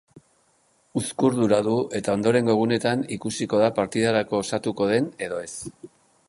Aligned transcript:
Uzkurdura 1.01 1.59
du 1.67 1.75
eta 1.99 2.15
ondorengo 2.19 2.55
egunetan 2.55 3.05
ikusiko 3.17 3.61
da 3.65 3.69
partidarako 3.81 4.41
osatuko 4.47 4.89
den 4.95 5.13
edo 5.29 5.45
ez. 5.49 5.55